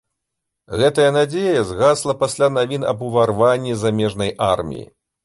[0.79, 4.89] Гэтая надзея згасла пасля навін аб уварванні замежнай арміі.